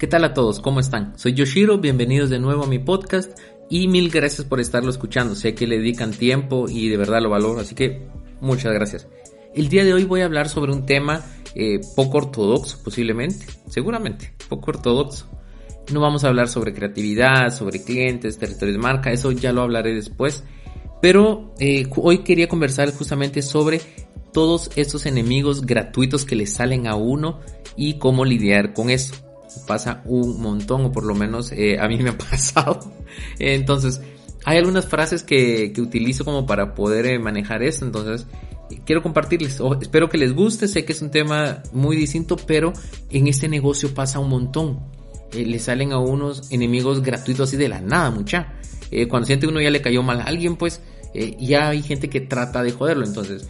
[0.00, 0.60] ¿Qué tal a todos?
[0.60, 1.12] ¿Cómo están?
[1.18, 5.34] Soy Yoshiro, bienvenidos de nuevo a mi podcast y mil gracias por estarlo escuchando.
[5.34, 8.08] Sé que le dedican tiempo y de verdad lo valoro, así que
[8.40, 9.06] muchas gracias.
[9.54, 11.22] El día de hoy voy a hablar sobre un tema
[11.54, 15.28] eh, poco ortodoxo, posiblemente, seguramente, poco ortodoxo.
[15.92, 19.94] No vamos a hablar sobre creatividad, sobre clientes, territorios de marca, eso ya lo hablaré
[19.94, 20.44] después.
[21.02, 23.82] Pero eh, hoy quería conversar justamente sobre
[24.32, 27.40] todos estos enemigos gratuitos que le salen a uno
[27.76, 29.14] y cómo lidiar con eso
[29.66, 32.80] pasa un montón, o por lo menos eh, a mí me ha pasado.
[33.38, 34.00] Entonces,
[34.44, 38.26] hay algunas frases que, que utilizo como para poder eh, manejar esto, entonces
[38.86, 39.60] quiero compartirles.
[39.80, 42.72] espero que les guste, sé que es un tema muy distinto, pero
[43.10, 44.80] en este negocio pasa un montón.
[45.32, 48.54] Eh, le salen a unos enemigos gratuitos así de la nada, mucha.
[49.08, 50.80] cuando siente uno ya le cayó mal a alguien, pues
[51.38, 53.48] ya hay gente que trata de joderlo, entonces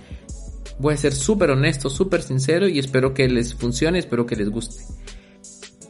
[0.80, 4.48] voy a ser súper honesto, súper sincero y espero que les funcione, espero que les
[4.48, 4.82] guste.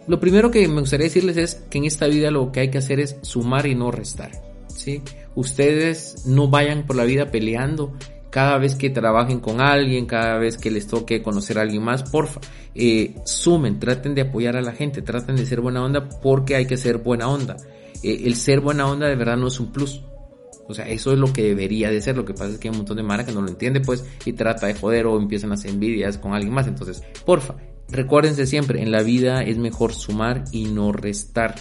[0.07, 2.79] Lo primero que me gustaría decirles es que en esta vida lo que hay que
[2.79, 4.31] hacer es sumar y no restar.
[4.75, 5.03] ¿sí?
[5.35, 7.93] Ustedes no vayan por la vida peleando
[8.31, 12.05] cada vez que trabajen con alguien, cada vez que les toque conocer a alguien más,
[12.05, 12.41] porfa,
[12.75, 16.67] eh, sumen, traten de apoyar a la gente, traten de ser buena onda porque hay
[16.67, 17.57] que ser buena onda.
[18.03, 20.03] Eh, el ser buena onda de verdad no es un plus.
[20.69, 22.17] O sea, eso es lo que debería de ser.
[22.17, 24.05] Lo que pasa es que hay un montón de mara que no lo entiende, pues,
[24.25, 26.69] y trata de joder o empiezan hacer envidias con alguien más.
[26.69, 27.57] Entonces, porfa,
[27.91, 31.57] Recuérdense siempre, en la vida es mejor sumar y no restar.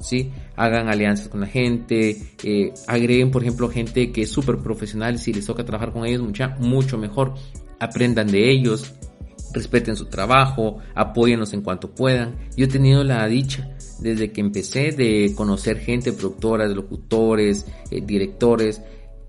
[0.00, 0.32] ¿sí?
[0.56, 5.32] Hagan alianzas con la gente, eh, agreguen, por ejemplo, gente que es súper profesional, si
[5.32, 7.34] les toca trabajar con ellos, mucha, mucho mejor.
[7.78, 8.92] Aprendan de ellos,
[9.52, 12.36] respeten su trabajo, apóyenlos en cuanto puedan.
[12.56, 18.82] Yo he tenido la dicha desde que empecé de conocer gente, productoras, locutores, eh, directores,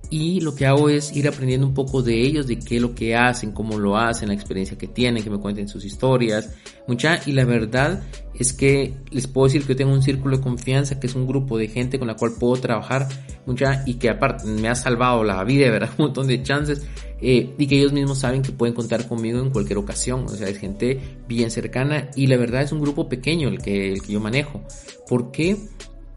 [0.09, 2.95] y lo que hago es ir aprendiendo un poco de ellos, de qué es lo
[2.95, 6.49] que hacen, cómo lo hacen, la experiencia que tienen, que me cuenten sus historias,
[6.87, 8.01] mucha, y la verdad
[8.33, 11.27] es que les puedo decir que yo tengo un círculo de confianza, que es un
[11.27, 13.07] grupo de gente con la cual puedo trabajar,
[13.45, 16.87] mucha, y que aparte me ha salvado la vida, verdad, un montón de chances,
[17.21, 20.47] eh, y que ellos mismos saben que pueden contar conmigo en cualquier ocasión, o sea,
[20.47, 24.13] es gente bien cercana, y la verdad es un grupo pequeño el que, el que
[24.13, 24.63] yo manejo.
[25.07, 25.57] ¿Por qué?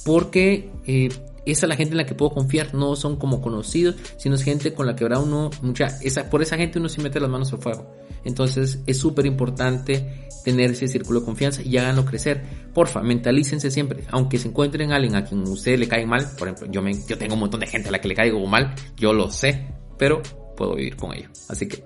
[0.04, 1.10] Porque eh,
[1.44, 4.42] esa es la gente en la que puedo confiar, no son como conocidos, sino es
[4.42, 7.30] gente con la que habrá uno, mucha, esa, por esa gente uno sí mete las
[7.30, 7.94] manos al fuego.
[8.24, 12.42] Entonces es súper importante tener ese círculo de confianza y háganlo crecer.
[12.72, 16.48] Porfa, mentalícense siempre, aunque se encuentren a alguien a quien usted le cae mal, por
[16.48, 18.74] ejemplo, yo, me, yo tengo un montón de gente a la que le caigo mal,
[18.96, 19.66] yo lo sé,
[19.98, 20.22] pero
[20.56, 21.28] puedo vivir con ello.
[21.48, 21.84] Así que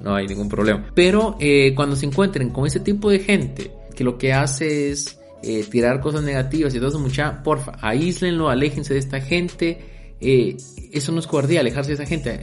[0.00, 0.90] no hay ningún problema.
[0.94, 5.18] Pero eh, cuando se encuentren con ese tipo de gente que lo que hace es
[5.42, 10.16] eh, tirar cosas negativas y todo eso, mucha, porfa, aíslenlo, aléjense de esta gente.
[10.20, 10.56] Eh,
[10.92, 12.40] eso no es cobardía, alejarse de esa gente.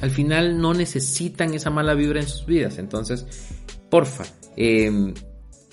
[0.00, 2.78] Al final no necesitan esa mala vibra en sus vidas.
[2.78, 3.26] Entonces,
[3.90, 4.24] porfa,
[4.56, 5.14] em,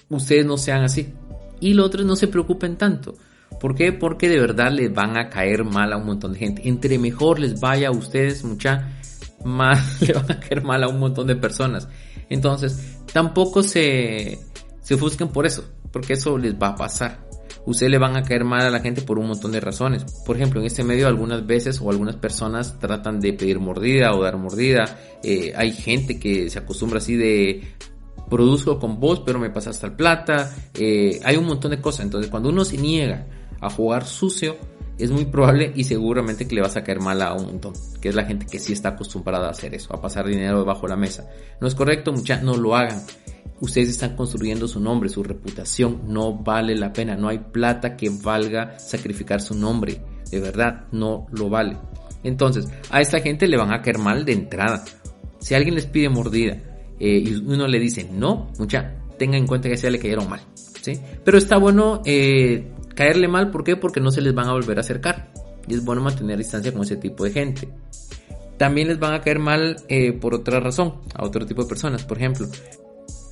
[0.09, 1.13] ustedes no sean así.
[1.59, 3.15] Y los otros no se preocupen tanto.
[3.59, 3.91] ¿Por qué?
[3.91, 6.67] Porque de verdad les van a caer mal a un montón de gente.
[6.67, 8.93] Entre mejor les vaya a ustedes, mucha,
[9.43, 11.87] más le van a caer mal a un montón de personas.
[12.29, 14.39] Entonces, tampoco se,
[14.89, 17.19] se ofusquen por eso porque eso les va a pasar.
[17.67, 20.03] Ustedes le van a caer mal a la gente por un montón de razones.
[20.25, 24.23] Por ejemplo, en este medio algunas veces o algunas personas tratan de pedir mordida o
[24.23, 24.97] dar mordida.
[25.21, 27.75] Eh, hay gente que se acostumbra así de
[28.31, 30.55] produzco con vos pero me pasa hasta el plata.
[30.73, 32.05] Eh, hay un montón de cosas.
[32.05, 33.27] Entonces cuando uno se niega
[33.61, 34.57] a jugar sucio,
[34.97, 38.09] es muy probable y seguramente que le vas a caer mal a un montón, que
[38.09, 40.89] es la gente que sí está acostumbrada a hacer eso, a pasar dinero debajo de
[40.89, 41.29] la mesa.
[41.61, 43.03] No es correcto, muchachos, no lo hagan
[43.61, 48.09] ustedes están construyendo su nombre, su reputación, no vale la pena, no hay plata que
[48.09, 51.77] valga sacrificar su nombre, de verdad, no lo vale.
[52.23, 54.83] Entonces, a esta gente le van a caer mal de entrada.
[55.39, 56.57] Si alguien les pide mordida
[56.99, 60.41] eh, y uno le dice no, mucha, tenga en cuenta que se le cayeron mal,
[60.81, 60.99] ¿sí?
[61.23, 63.75] Pero está bueno eh, caerle mal, ¿por qué?
[63.75, 65.31] Porque no se les van a volver a acercar.
[65.67, 67.69] Y es bueno mantener distancia con ese tipo de gente.
[68.57, 72.03] También les van a caer mal eh, por otra razón, a otro tipo de personas.
[72.03, 72.47] Por ejemplo,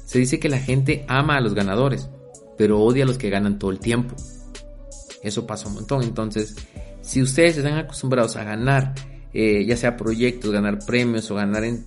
[0.08, 2.10] se dice que la gente ama a los ganadores,
[2.58, 4.16] pero odia a los que ganan todo el tiempo.
[5.22, 6.02] Eso pasa un montón.
[6.02, 6.56] Entonces,
[7.02, 8.96] si ustedes están acostumbrados a ganar,
[9.34, 11.86] eh, ya sea proyectos, ganar premios o ganar en,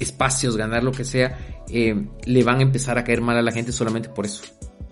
[0.00, 1.38] espacios, ganar lo que sea,
[1.68, 1.94] eh,
[2.24, 4.42] le van a empezar a caer mal a la gente solamente por eso.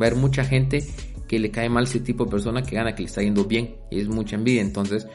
[0.00, 0.86] Va a haber mucha gente
[1.30, 3.76] que le cae mal ese tipo de persona que gana, que le está yendo bien,
[3.88, 4.62] y es mucha envidia.
[4.62, 5.06] Entonces,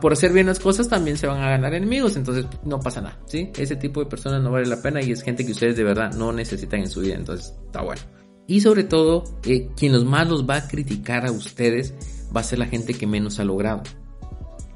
[0.00, 3.18] por hacer bien las cosas también se van a ganar enemigos, entonces no pasa nada,
[3.26, 3.50] ¿sí?
[3.58, 6.14] Ese tipo de personas no vale la pena y es gente que ustedes de verdad
[6.14, 8.00] no necesitan en su vida, entonces está bueno.
[8.46, 11.92] Y sobre todo, eh, quien los más los va a criticar a ustedes
[12.34, 13.82] va a ser la gente que menos ha logrado.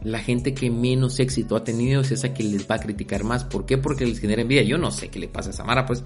[0.03, 3.45] La gente que menos éxito ha tenido es esa que les va a criticar más.
[3.45, 3.79] ¿Por qué?
[3.79, 4.65] Porque les genera envidia.
[4.65, 6.03] Yo no sé qué le pasa a Samara, pues.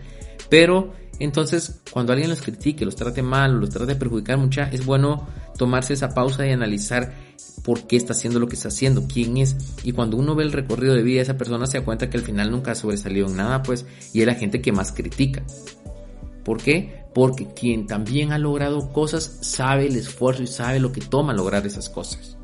[0.51, 4.65] Pero Entonces, cuando alguien los critique, los trate mal o los trate de perjudicar mucha,
[4.71, 5.27] es bueno
[5.57, 7.15] tomarse esa pausa y analizar
[7.65, 9.57] por qué está haciendo lo que está haciendo, quién es.
[9.83, 12.19] Y cuando uno ve el recorrido de vida de esa persona, se da cuenta que
[12.19, 15.43] al final nunca ha sobresalido en nada, pues, y es la gente que más critica.
[16.45, 17.05] ¿Por qué?
[17.15, 21.67] Porque quien también ha logrado cosas sabe el esfuerzo y sabe lo que toma lograr
[21.67, 22.37] esas cosas.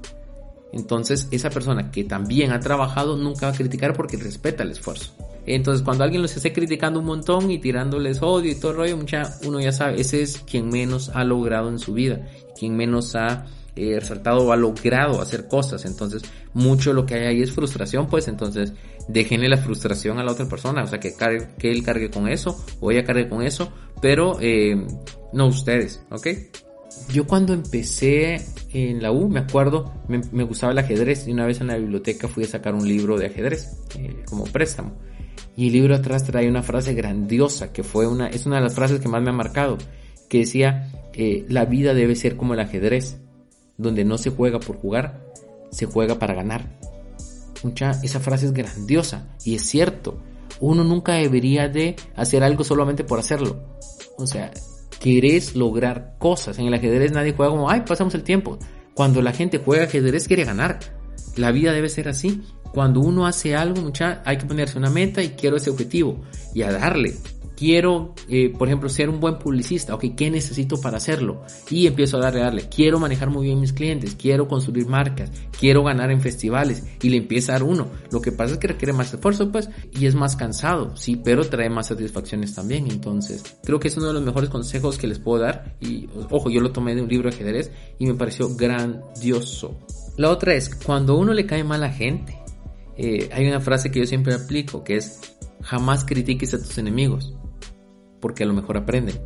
[0.72, 5.12] Entonces, esa persona que también ha trabajado nunca va a criticar porque respeta el esfuerzo.
[5.46, 8.96] Entonces, cuando alguien los esté criticando un montón y tirándoles odio y todo el rollo,
[8.96, 12.28] mucha, uno ya sabe, ese es quien menos ha logrado en su vida,
[12.58, 15.84] quien menos ha eh, resaltado o ha logrado hacer cosas.
[15.84, 16.22] Entonces,
[16.54, 18.72] mucho lo que hay ahí es frustración, pues entonces
[19.08, 21.14] déjenle la frustración a la otra persona, o sea, que,
[21.58, 24.76] que él cargue con eso o ella cargue con eso, pero eh,
[25.32, 26.28] no ustedes, ¿ok?
[27.08, 31.60] Yo cuando empecé en la U, me acuerdo, me, gustaba el ajedrez y una vez
[31.60, 34.92] en la biblioteca fui a sacar un libro de ajedrez eh, como préstamo.
[35.56, 38.74] Y el libro atrás trae una frase grandiosa que fue una, es una de las
[38.74, 39.78] frases que más me ha marcado,
[40.28, 43.18] que decía, eh, la vida debe ser como el ajedrez,
[43.76, 45.22] donde no se juega por jugar,
[45.70, 46.78] se juega para ganar.
[47.62, 50.18] Mucha, esa frase es grandiosa y es cierto.
[50.60, 53.62] Uno nunca debería de hacer algo solamente por hacerlo.
[54.16, 54.52] O sea,
[55.00, 56.58] querés lograr cosas.
[56.58, 58.58] En el ajedrez nadie juega como, ay, pasamos el tiempo.
[58.94, 60.78] Cuando la gente juega ajedrez quiere ganar.
[61.36, 62.42] La vida debe ser así.
[62.72, 66.22] Cuando uno hace algo, mucha, hay que ponerse una meta y quiero ese objetivo
[66.54, 67.16] y a darle.
[67.54, 71.42] Quiero, eh, por ejemplo, ser un buen publicista, ok, ¿qué necesito para hacerlo?
[71.70, 75.30] Y empiezo a darle, darle, quiero manejar muy bien mis clientes, quiero construir marcas,
[75.60, 77.86] quiero ganar en festivales, y le empieza a dar uno.
[78.10, 81.44] Lo que pasa es que requiere más esfuerzo, pues, y es más cansado, sí, pero
[81.44, 85.20] trae más satisfacciones también, entonces, creo que es uno de los mejores consejos que les
[85.20, 88.52] puedo dar, y ojo, yo lo tomé de un libro de ajedrez y me pareció
[88.56, 89.76] grandioso.
[90.16, 92.41] La otra es, cuando uno le cae mal a gente,
[92.96, 95.20] eh, hay una frase que yo siempre aplico, que es,
[95.62, 97.34] jamás critiques a tus enemigos
[98.22, 99.20] porque a lo mejor aprenden.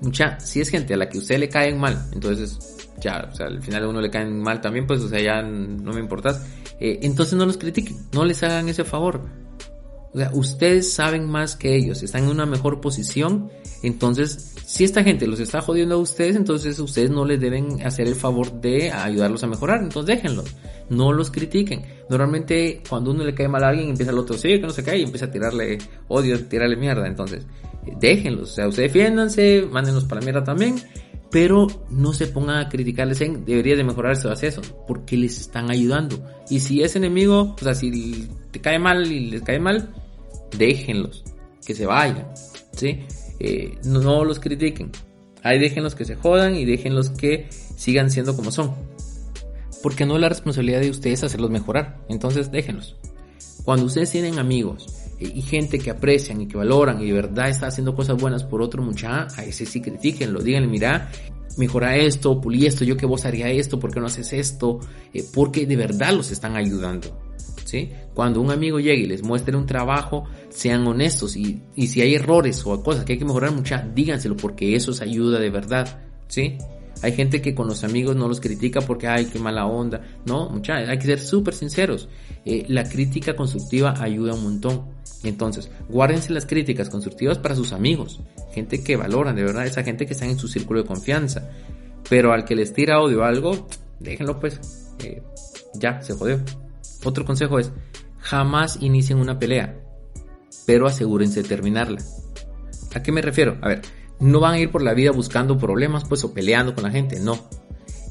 [0.00, 3.84] Mucha, si es gente a la que usted le caen mal, entonces ya, al final
[3.84, 6.44] a uno le caen mal también, pues, o sea, ya no me importas.
[6.80, 9.22] Eh, entonces no los critiquen, no les hagan ese favor.
[10.32, 13.50] Ustedes saben más que ellos, están en una mejor posición.
[13.82, 18.06] Entonces, si esta gente los está jodiendo a ustedes, entonces ustedes no les deben hacer
[18.06, 19.82] el favor de ayudarlos a mejorar.
[19.82, 20.54] Entonces déjenlos,
[20.88, 21.82] no los critiquen.
[22.08, 24.84] Normalmente cuando uno le cae mal a alguien, empieza el otro, sí, que no se
[24.84, 27.06] cae, y empieza a tirarle odio, tirarle mierda.
[27.06, 27.44] Entonces,
[27.98, 30.76] déjenlos, o sea, ustedes defiéndanse, mándenlos para la mierda también,
[31.30, 35.70] pero no se pongan a criticarles en, debería de mejorarse o eso, porque les están
[35.70, 36.22] ayudando.
[36.50, 39.92] Y si es enemigo, o sea, si te cae mal y les cae mal,
[40.56, 41.24] déjenlos,
[41.66, 42.28] que se vayan,
[42.72, 43.00] ¿sí?
[43.44, 44.92] Eh, no, los critiquen.
[45.42, 48.72] Ahí déjenlos que se jodan y déjenlos que sigan siendo como son.
[49.82, 51.98] Porque no es la responsabilidad de ustedes hacerlos mejorar.
[52.08, 52.96] Entonces déjenlos.
[53.64, 54.86] Cuando ustedes tienen amigos
[55.18, 58.62] y gente que aprecian y que valoran y de verdad está haciendo cosas buenas por
[58.62, 61.10] otro muchacho, a ese sí critiquenlo, díganle, mira,
[61.56, 64.80] mejora esto, pulí esto, yo que vos haría esto, ¿por qué no haces esto?
[65.12, 67.31] Eh, porque de verdad los están ayudando.
[68.14, 72.14] Cuando un amigo llegue y les muestre un trabajo, sean honestos y, y si hay
[72.14, 76.00] errores o cosas que hay que mejorar mucha, díganselo porque eso es ayuda de verdad,
[76.28, 76.58] ¿sí?
[77.02, 80.02] Hay gente que con los amigos no los critica porque, ay, qué mala onda.
[80.24, 82.08] No, mucha, hay que ser súper sinceros.
[82.44, 84.84] Eh, la crítica constructiva ayuda un montón.
[85.24, 88.20] Entonces, guárdense las críticas constructivas para sus amigos.
[88.52, 91.50] Gente que valoran, de verdad, esa gente que está en su círculo de confianza.
[92.08, 93.66] Pero al que les tira odio o algo,
[93.98, 94.60] déjenlo pues.
[95.02, 95.22] Eh,
[95.74, 96.38] ya, se jodió.
[97.04, 97.72] Otro consejo es,
[98.18, 99.78] jamás inicien una pelea,
[100.66, 102.00] pero asegúrense de terminarla.
[102.94, 103.58] ¿A qué me refiero?
[103.60, 103.82] A ver,
[104.20, 107.18] no van a ir por la vida buscando problemas, pues, o peleando con la gente,
[107.18, 107.38] no.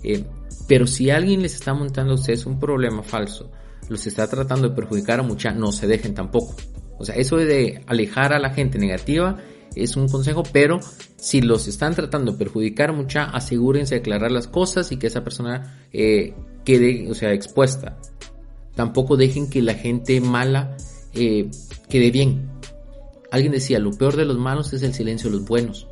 [0.04, 0.26] Eh,
[0.68, 3.52] pero si alguien les está montando a ustedes un problema falso,
[3.90, 6.56] los está tratando de perjudicar a mucha, no se dejen tampoco.
[6.98, 9.38] O sea, eso de alejar a la gente negativa
[9.76, 10.80] es un consejo, pero
[11.16, 15.24] si los están tratando de perjudicar mucha, asegúrense de aclarar las cosas y que esa
[15.24, 16.34] persona eh,
[16.64, 17.98] quede, o sea, expuesta.
[18.76, 20.78] Tampoco dejen que la gente mala
[21.14, 21.50] eh,
[21.90, 22.50] quede bien.
[23.32, 25.88] Alguien decía, lo peor de los malos es el silencio de los buenos.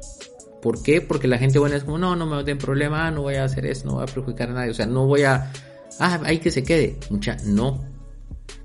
[0.61, 1.01] ¿Por qué?
[1.01, 3.65] Porque la gente buena es como, no, no me den problema, no voy a hacer
[3.65, 5.51] eso, no voy a perjudicar a nadie, o sea, no voy a,
[5.99, 6.97] ah, hay que se quede.
[7.09, 7.85] Mucha, no.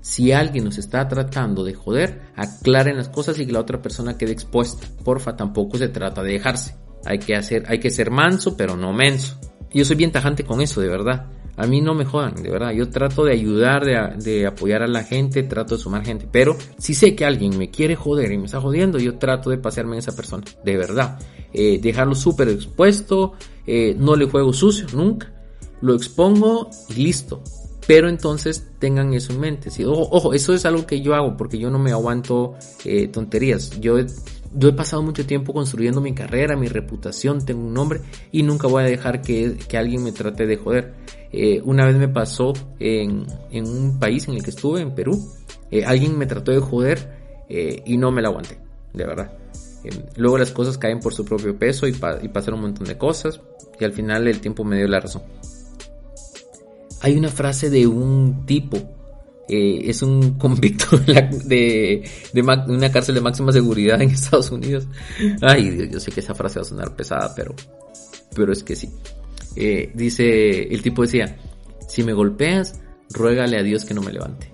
[0.01, 4.17] Si alguien nos está tratando de joder, aclaren las cosas y que la otra persona
[4.17, 4.87] quede expuesta.
[5.03, 6.75] Porfa, tampoco se trata de dejarse.
[7.05, 9.39] Hay que hacer, hay que ser manso, pero no menso.
[9.73, 11.27] Yo soy bien tajante con eso, de verdad.
[11.57, 12.71] A mí no me jodan, de verdad.
[12.71, 16.27] Yo trato de ayudar, de, apoyar a la gente, trato de sumar gente.
[16.29, 19.57] Pero si sé que alguien me quiere joder y me está jodiendo, yo trato de
[19.57, 21.19] pasearme en esa persona, de verdad.
[21.53, 23.33] Eh, dejarlo súper expuesto,
[23.65, 25.31] eh, no le juego sucio, nunca.
[25.81, 27.41] Lo expongo y listo.
[27.87, 29.69] Pero entonces tengan eso en mente.
[29.85, 33.79] ojo, ojo, eso es algo que yo hago porque yo no me aguanto eh, tonterías.
[33.79, 33.97] Yo
[34.55, 38.67] yo he pasado mucho tiempo construyendo mi carrera, mi reputación, tengo un nombre y nunca
[38.67, 40.93] voy a dejar que, alguien me trate de joder.
[41.31, 45.29] Eh, una vez me pasó en, un país en el que estuve, en Perú,
[45.69, 48.57] eh, alguien me trató de joder eh, y no me la aguanté,
[48.93, 49.31] de verdad.
[50.15, 53.41] luego las cosas caen por su propio peso y, y pasan un montón de cosas
[53.79, 55.23] y al final el tiempo me dio la razón.
[57.01, 58.77] Hay una frase de un tipo
[59.47, 62.03] eh, es un convicto de,
[62.67, 64.87] una cárcel de máxima seguridad en Estados Unidos.
[65.41, 67.55] Ay, Dios, yo sé que esa frase va a sonar pesada, pero,
[68.35, 68.89] pero es que sí.
[69.55, 71.37] Eh, dice, el tipo decía,
[71.87, 74.51] si me golpeas, ruégale a Dios que no me levante.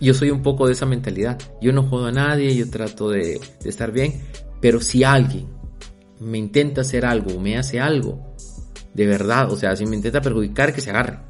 [0.00, 1.38] Yo soy un poco de esa mentalidad.
[1.60, 4.20] Yo no jodo a nadie, yo trato de, de estar bien,
[4.60, 5.46] pero si alguien
[6.20, 8.34] me intenta hacer algo me hace algo,
[8.94, 11.25] de verdad, o sea, si me intenta perjudicar, que se agarre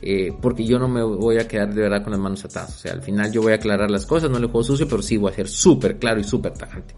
[0.00, 2.76] eh, porque yo no me voy a quedar de verdad con las manos atadas.
[2.76, 5.02] O sea, al final yo voy a aclarar las cosas, no le juego sucio, pero
[5.02, 6.94] sí voy a ser súper claro y súper tajante.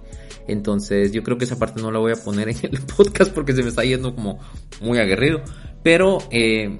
[0.46, 3.52] Entonces yo creo que esa parte no la voy a poner en el podcast porque
[3.52, 4.38] se me está yendo como
[4.80, 5.42] muy aguerrido.
[5.82, 6.78] Pero, eh,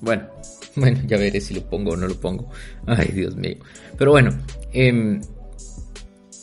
[0.00, 0.28] bueno,
[0.76, 2.48] bueno, ya veré si lo pongo o no lo pongo.
[2.86, 3.56] Ay, Dios mío.
[3.96, 4.30] Pero bueno,
[4.72, 5.20] eh,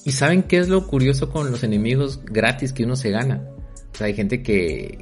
[0.05, 3.43] ¿y saben qué es lo curioso con los enemigos gratis que uno se gana?
[3.93, 4.99] O sea, hay gente que,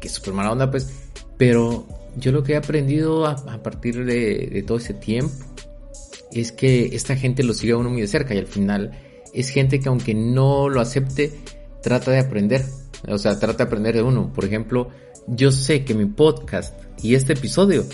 [0.00, 0.90] que es súper mala onda, pues,
[1.36, 5.32] pero yo lo que he aprendido a, partir de, todo ese tiempo
[6.32, 8.92] es que esta gente lo sigue a uno muy de cerca y al final
[9.32, 11.32] es gente que aunque no lo acepte,
[11.82, 12.64] trata de aprender.
[13.08, 14.32] O sea, trata de aprender de uno.
[14.32, 14.88] Por ejemplo,
[15.26, 17.84] yo sé que mi podcast y este episodio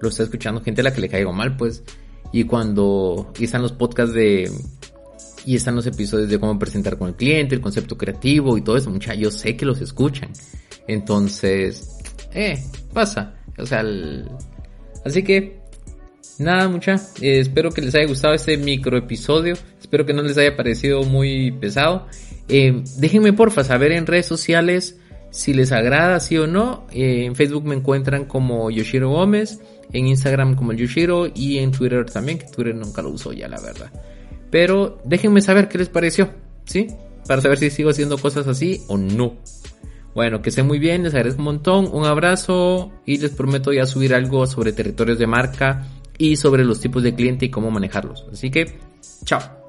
[0.00, 1.82] lo está escuchando gente a la que le caigo mal, pues.
[2.32, 4.50] Y cuando y están los podcasts de...
[5.44, 8.76] Y están los episodios de cómo presentar con el cliente, el concepto creativo y todo
[8.76, 10.30] eso, mucha, yo sé que los escuchan.
[10.86, 11.98] Entonces,
[12.32, 12.62] eh,
[12.92, 13.41] pasa.
[13.58, 13.84] O sea,
[15.04, 15.60] así que
[16.38, 16.94] nada, mucha.
[17.20, 19.54] Eh, espero que les haya gustado este micro episodio.
[19.80, 22.06] Espero que no les haya parecido muy pesado.
[22.48, 24.98] Eh, déjenme porfa saber en redes sociales
[25.30, 26.86] si les agrada, sí o no.
[26.92, 29.60] Eh, en Facebook me encuentran como Yoshiro Gómez.
[29.92, 31.26] En Instagram como Yoshiro.
[31.34, 33.90] Y en Twitter también, que Twitter nunca lo uso ya, la verdad.
[34.50, 36.30] Pero déjenme saber qué les pareció.
[36.64, 36.88] ¿Sí?
[37.26, 39.36] Para saber si sigo haciendo cosas así o no.
[40.14, 43.86] Bueno, que estén muy bien, les agradezco un montón, un abrazo y les prometo ya
[43.86, 45.86] subir algo sobre territorios de marca
[46.18, 48.26] y sobre los tipos de cliente y cómo manejarlos.
[48.30, 48.78] Así que,
[49.24, 49.61] chao.